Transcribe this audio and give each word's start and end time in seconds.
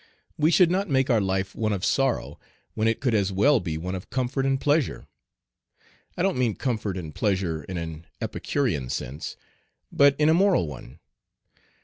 We 0.35 0.49
should 0.49 0.71
not 0.71 0.89
make 0.89 1.11
our 1.11 1.21
life 1.21 1.53
one 1.53 1.71
of 1.73 1.85
sorrow 1.85 2.39
when 2.73 2.87
it 2.87 2.99
could 3.01 3.13
as 3.13 3.31
well 3.31 3.59
be 3.59 3.77
one 3.77 3.93
of 3.93 4.09
comfort 4.09 4.47
and 4.47 4.59
pleasure. 4.59 5.05
I 6.17 6.23
don't 6.23 6.39
mean 6.39 6.55
comfort 6.55 6.97
and 6.97 7.13
pleasure 7.13 7.63
in 7.65 7.77
an 7.77 8.07
epicurean 8.19 8.89
sense, 8.89 9.37
but 9.91 10.15
in 10.17 10.27
a 10.27 10.33
moral 10.33 10.67
one. 10.67 10.97